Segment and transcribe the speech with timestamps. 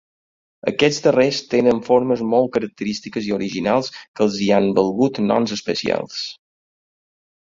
[0.69, 6.23] Aquests darrers tenen formes molt característiques i originals que els hi han valgut noms especials.